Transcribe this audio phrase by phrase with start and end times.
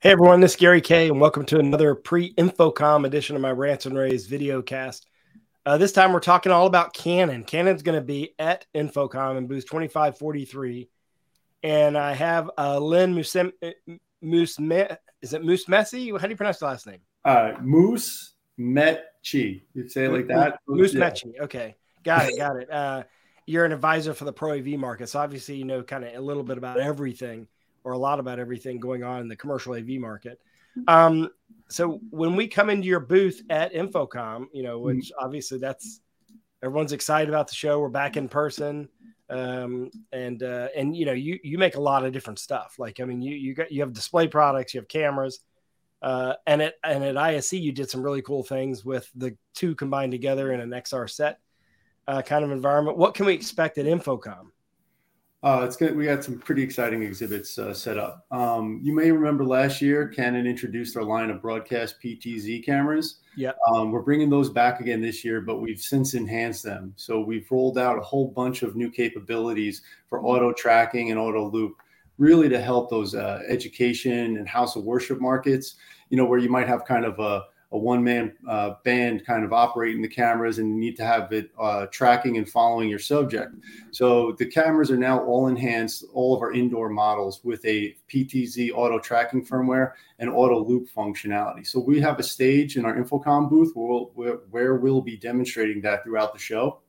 [0.00, 3.86] Hey everyone, this is Gary Kayye, and welcome to another pre-InfoComm edition of my Rants
[3.86, 5.06] and rAVes video cast.
[5.64, 7.44] Uh, this time we're talking all about Canon.
[7.44, 10.88] Canon's going to be at InfoComm in booth 2543.
[11.62, 13.52] And I have uh, Len Musem-
[14.22, 14.58] Moose,
[15.22, 16.12] is it Moose Messi?
[16.18, 17.00] How do you pronounce the last name?
[17.24, 19.62] Uh, Moose Metchi.
[19.74, 20.60] You'd say it like that?
[20.68, 21.10] Moose Yeah.
[21.10, 21.40] Mecci.
[21.40, 21.76] Okay.
[22.04, 22.38] Got it.
[22.38, 22.70] Got it.
[22.70, 23.02] Uh,
[23.46, 25.08] you're an advisor for the Pro AV market.
[25.08, 27.48] So obviously, you know kind of a little bit about everything
[27.84, 30.38] or a lot about everything going on in the commercial AV market.
[30.86, 31.30] Um,
[31.68, 36.00] so when we come into your booth at InfoComm, you know, which obviously that's
[36.62, 37.80] everyone's excited about the show.
[37.80, 38.88] We're back in person.
[39.30, 42.76] Um, and uh, and you know, you you make a lot of different stuff.
[42.78, 45.40] Like I mean, you you got you have display products, you have cameras,
[46.00, 49.74] uh, and at and at ISE you did some really cool things with the two
[49.74, 51.40] combined together in an XR set
[52.08, 52.96] uh, kind of environment.
[52.96, 54.50] What can we expect at InfoComm?
[55.40, 55.96] Uh, it's good.
[55.96, 58.26] We got some pretty exciting exhibits uh, set up.
[58.32, 63.18] Um, you may remember last year, Canon introduced our line of broadcast PTZ cameras.
[63.36, 63.56] Yep.
[63.72, 66.92] Um, we're bringing those back again this year, but we've since enhanced them.
[66.96, 71.48] So we've rolled out a whole bunch of new capabilities for auto tracking and auto
[71.48, 71.76] loop,
[72.18, 75.76] really to help those uh, education and house of worship markets.
[76.10, 79.44] You know, where you might have kind of a a one man uh, band kind
[79.44, 82.98] of operating the cameras and you need to have it uh, tracking and following your
[82.98, 83.54] subject.
[83.90, 88.72] So the cameras are now all enhanced, all of our indoor models with a PTZ
[88.74, 91.66] auto tracking firmware and auto loop functionality.
[91.66, 95.16] So we have a stage in our InfoComm booth where we'll, where, where we'll be
[95.16, 96.80] demonstrating that throughout the show.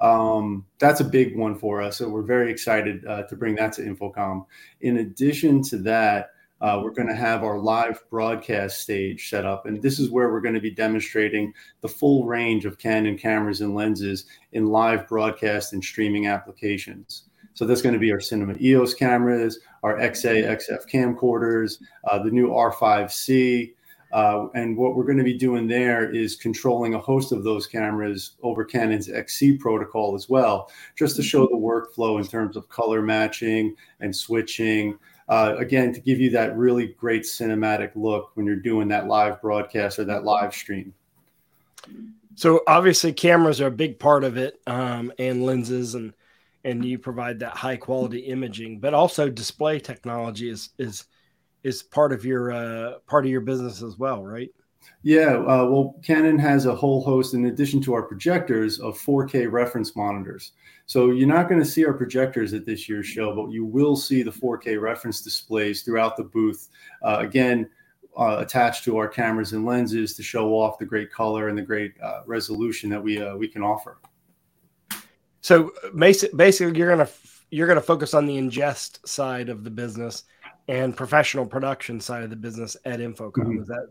[0.00, 1.98] Um, that's a big one for us.
[1.98, 4.46] So we're very excited uh, to bring that to InfoComm.
[4.80, 9.66] In addition to that, uh, we're going to have our live broadcast stage set up.
[9.66, 11.52] And this is where we're going to be demonstrating
[11.82, 17.24] the full range of Canon cameras and lenses in live broadcast and streaming applications.
[17.54, 22.30] So that's going to be our Cinema EOS cameras, our XA, XF camcorders, uh, the
[22.30, 23.72] new R5C.
[24.12, 27.66] Uh, and what we're going to be doing there is controlling a host of those
[27.66, 32.68] cameras over Canon's XC protocol as well, just to show the workflow in terms of
[32.68, 34.98] color matching and switching
[35.28, 39.40] uh, again to give you that really great cinematic look when you're doing that live
[39.40, 40.94] broadcast or that live stream.
[42.34, 46.12] So obviously cameras are a big part of it, um, and lenses, and
[46.64, 51.04] and you provide that high quality imaging, but also display technology is is
[51.62, 54.50] is part of your uh, part of your business as well, right?
[55.02, 59.50] Yeah, uh, well, Canon has a whole host, in addition to our projectors, of 4K
[59.50, 60.52] reference monitors.
[60.86, 63.96] So you're not going to see our projectors at this year's show, but you will
[63.96, 66.68] see the 4K reference displays throughout the booth.
[67.02, 67.68] Uh, again,
[68.16, 71.62] uh, attached to our cameras and lenses to show off the great color and the
[71.62, 73.98] great uh, resolution that we uh, we can offer.
[75.42, 77.08] So basically, you're gonna
[77.50, 80.24] you're gonna focus on the ingest side of the business
[80.68, 83.32] and professional production side of the business at InfoComm.
[83.32, 83.60] Mhm.
[83.60, 83.88] Is that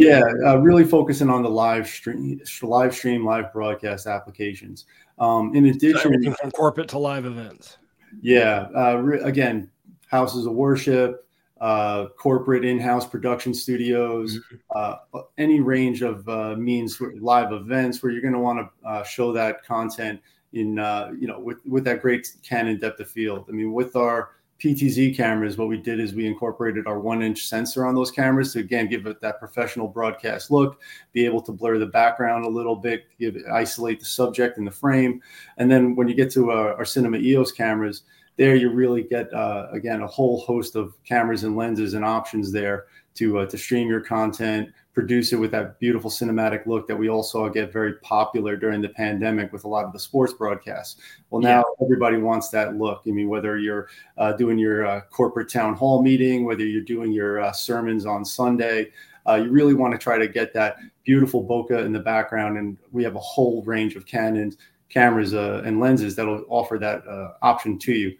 [0.00, 4.86] Yeah, uh, really focusing on the live stream, live stream, live broadcast applications.
[5.18, 7.78] Um, in addition, everything from corporate to live events?
[8.22, 8.68] Yeah.
[8.74, 9.70] Uh, re- again,
[10.06, 11.26] houses of worship,
[11.60, 14.40] uh, corporate in-house production studios,
[14.74, 14.96] uh,
[15.38, 19.32] any range of uh, means, live events where you're going to want to uh, show
[19.32, 20.20] that content
[20.52, 23.46] in, uh, you know, with with that great Canon depth of field.
[23.48, 24.30] I mean, with our
[24.60, 28.60] PTZ cameras, what we did is we incorporated our one-inch sensor on those cameras to
[28.60, 30.80] again give it that professional broadcast look,
[31.12, 34.70] be able to blur the background a little bit, give isolate the subject in the
[34.70, 35.20] frame,
[35.58, 38.02] and then when you get to our, our Cinema EOS cameras,
[38.36, 42.50] there you really get uh, again a whole host of cameras and lenses and options
[42.50, 46.96] there to uh, to stream your content, produce it with that beautiful cinematic look that
[46.96, 50.32] we all saw get very popular during the pandemic with a lot of the sports
[50.32, 51.00] broadcasts.
[51.30, 53.02] Well, now everybody wants that look.
[53.06, 57.12] I mean, whether you're uh, doing your uh, corporate town hall meeting, whether you're doing
[57.12, 58.90] your uh, sermons on Sunday.
[59.26, 62.76] Uh, you really want to try to get that beautiful bokeh in the background, and
[62.92, 64.58] we have a whole range of Canons
[64.94, 68.16] cameras uh, and lenses that'll offer that uh, option to you.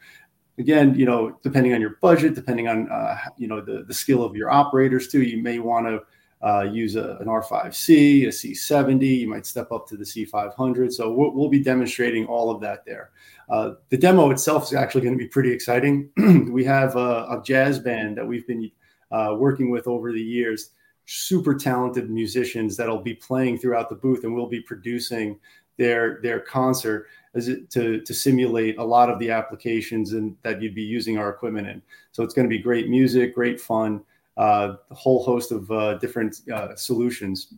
[0.58, 4.22] Again, you know, depending on your budget, depending on uh, you know the the skill
[4.22, 6.00] of your operators too, you may want to
[6.44, 9.20] uh, use a, an R5C, a C70.
[9.20, 10.92] You might step up to the C500.
[10.92, 13.10] So we'll, we'll be demonstrating all of that there.
[13.48, 16.10] Uh, the demo itself is actually going to be pretty exciting.
[16.52, 18.70] we have a, a, jazz band that we've been
[19.10, 20.70] uh, working with over the years,
[21.06, 25.38] super talented musicians that'll be playing throughout the booth, and we'll be producing
[25.76, 30.82] their their concert to to simulate a lot of the applications and that you'd be
[30.82, 31.82] using our equipment in.
[32.12, 34.02] So it's going to be great music, great fun,
[34.36, 37.52] uh, whole host of uh, different uh, solutions.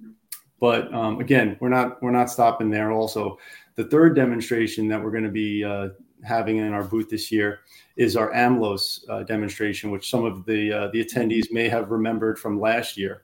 [0.60, 2.90] But um, again, we're not we're not stopping there.
[2.90, 3.38] Also,
[3.74, 5.88] the third demonstration that we're going to be uh,
[6.24, 7.60] having in our booth this year
[7.96, 12.38] is our AMLOS uh, demonstration, which some of the uh, the attendees may have remembered
[12.38, 13.22] from last year.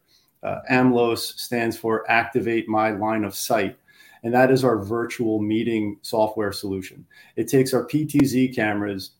[0.69, 3.78] AMLOS stands for Activate My Line of Sight,
[4.22, 7.04] and that is our virtual meeting software solution.
[7.36, 9.12] It takes our PTZ cameras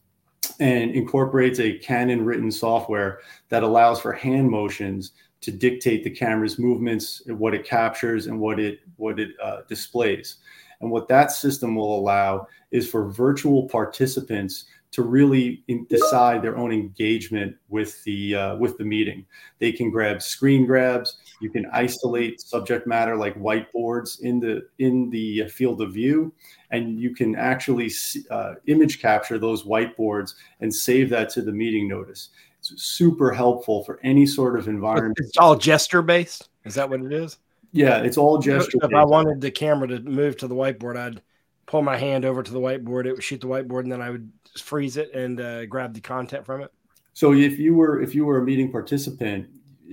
[0.61, 6.59] and incorporates a Canon written software that allows for hand motions to dictate the camera's
[6.59, 10.37] movements, what it captures, and what it what it uh, displays.
[10.81, 16.57] And what that system will allow is for virtual participants to really in, decide their
[16.57, 19.27] own engagement with the uh, with the meeting.
[19.59, 21.17] They can grab screen grabs.
[21.41, 26.33] You can isolate subject matter like whiteboards in the in the field of view,
[26.71, 27.91] and you can actually
[28.31, 32.29] uh, image capture those whiteboards and save that to the meeting notice.
[32.59, 35.19] It's super helpful for any sort of environment.
[35.19, 36.49] It's all gesture based.
[36.65, 37.39] Is that what it is?
[37.73, 38.79] Yeah, it's all gesture.
[38.83, 41.23] If I wanted the camera to move to the whiteboard, I'd
[41.73, 43.07] pull my hand over to the whiteboard.
[43.07, 46.03] It would shoot the whiteboard, and then I would freeze it and uh, grab the
[46.03, 46.71] content from it.
[47.15, 49.49] So if you were if you were a meeting participant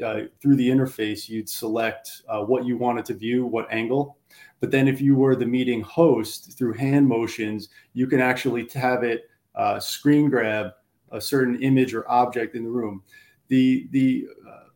[0.05, 4.17] uh, through the interface, you'd select uh, what you wanted to view, what angle.
[4.59, 9.03] But then if you were the meeting host through hand motions, you can actually have
[9.03, 10.71] it uh, screen grab
[11.13, 13.03] a certain image or object in the room.
[13.47, 14.67] The the uh,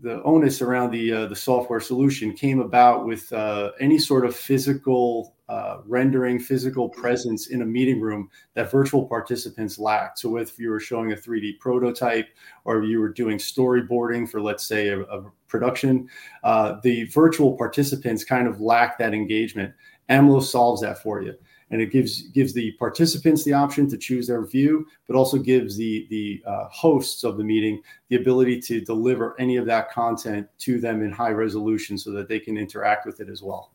[0.00, 4.36] the onus around the uh, the software solution came about with uh, any sort of
[4.36, 10.18] physical uh, rendering, physical presence in a meeting room that virtual participants lacked.
[10.18, 12.28] So, if you were showing a 3D prototype
[12.64, 16.08] or you were doing storyboarding for, let's say, a, a production,
[16.44, 19.74] uh, the virtual participants kind of lack that engagement.
[20.08, 21.34] AMLO solves that for you
[21.72, 25.76] and it gives gives the participants the option to choose their view, but also gives
[25.76, 30.46] the the uh, hosts of the meeting the ability to deliver any of that content
[30.58, 33.71] to them in high resolution so that they can interact with it as well.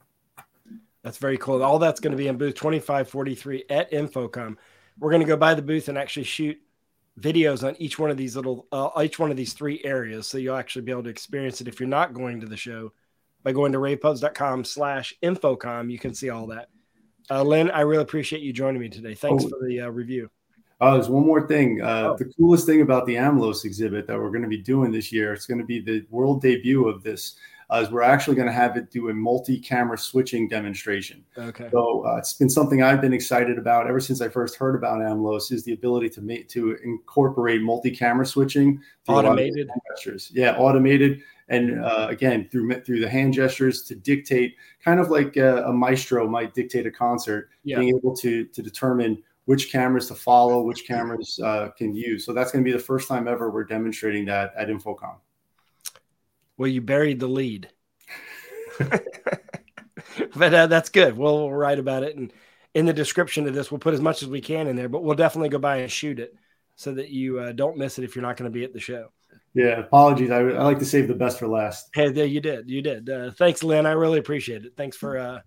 [1.07, 1.63] That's very cool.
[1.63, 4.57] All that's going to be in booth 2543 at InfoComm.
[4.99, 6.59] We're going to go by the booth and actually shoot
[7.17, 10.37] videos on each one of these little uh, each one of these three areas so
[10.37, 12.91] you'll actually be able to experience it if you're not going to the show
[13.41, 16.67] by going to ravepubs.com slash InfoComm you can see all that
[17.31, 19.15] uh, Len, I really appreciate you joining me today.
[19.15, 19.49] Thanks oh.
[19.49, 20.29] for the uh, review.
[20.79, 21.81] Uh, there's one more thing.
[21.81, 22.17] Uh, oh.
[22.17, 25.33] The coolest thing about the AMLOS exhibit that we're going to be doing this year,
[25.33, 27.37] it's going to be the world debut of this,
[27.69, 31.23] uh, is we're actually going to have it do a multi-camera switching demonstration.
[31.37, 31.69] Okay.
[31.71, 34.99] So uh, it's been something I've been excited about ever since I first heard about
[34.99, 38.81] AMLOS is the ability to make to incorporate multi-camera switching.
[39.07, 39.69] Automated.
[39.89, 40.31] Gestures.
[40.33, 45.37] Yeah, automated and uh, again through through the hand gestures to dictate kind of like
[45.37, 47.79] a, a maestro might dictate a concert yeah.
[47.79, 52.33] being able to to determine which cameras to follow which cameras uh, can use so
[52.33, 55.15] that's going to be the first time ever we're demonstrating that at InfoComm
[56.57, 57.69] well you buried the lead
[60.35, 62.33] but uh, that's good we'll, we'll write about it and
[62.73, 65.03] in the description of this we'll put as much as we can in there but
[65.03, 66.35] we'll definitely go by and shoot it
[66.75, 68.79] so that you uh, don't miss it if you're not going to be at the
[68.79, 69.09] show
[69.53, 70.29] yeah, apologies.
[70.29, 71.89] I, I like to save the best for last.
[71.93, 72.69] Hey, there you did.
[72.69, 73.09] You did.
[73.09, 73.87] Uh, thanks, Len.
[73.87, 74.73] I really appreciate it.
[74.77, 75.39] Thanks for uh,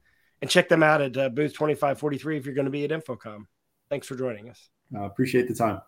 [0.42, 2.72] and check them out at uh, booth twenty five forty three if you're going to
[2.72, 3.44] be at InfoComm.
[3.88, 4.68] Thanks for joining us.
[4.94, 5.80] Appreciate the time.